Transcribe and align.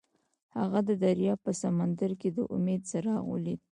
هغه 0.59 0.79
د 0.89 0.91
دریاب 1.03 1.39
په 1.45 1.51
سمندر 1.61 2.11
کې 2.21 2.29
د 2.35 2.37
امید 2.55 2.81
څراغ 2.89 3.21
ولید. 3.31 3.61